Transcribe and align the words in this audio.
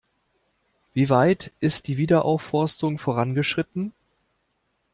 Wie 0.95 1.11
weit 1.11 1.51
ist 1.59 1.87
die 1.87 1.97
Wiederaufforstung 1.97 2.97
vorangeschritten? 2.97 3.93